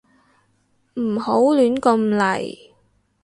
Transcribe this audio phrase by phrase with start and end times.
[0.95, 2.57] 唔好亂咁嚟